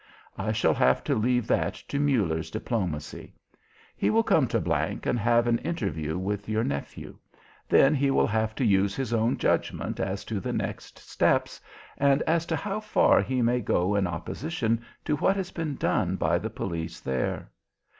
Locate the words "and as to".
11.99-12.55